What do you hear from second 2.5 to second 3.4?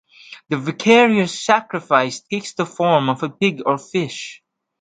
the form of a